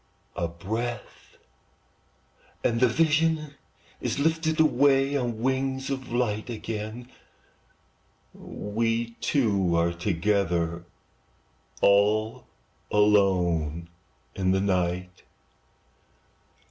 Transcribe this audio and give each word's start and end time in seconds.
A 0.35 0.47
breath, 0.47 1.37
and 2.63 2.79
the 2.79 2.87
vision 2.87 3.53
is 3.99 4.17
lifted 4.17 4.59
Away 4.59 5.15
on 5.15 5.37
wings 5.43 5.91
of 5.91 6.11
light, 6.11 6.49
And 6.49 6.57
again 6.57 7.07
we 8.33 9.11
two 9.21 9.75
are 9.75 9.93
together, 9.93 10.85
All 11.83 12.47
alone 12.91 13.89
in 14.33 14.49
the 14.53 14.59
night. 14.59 15.21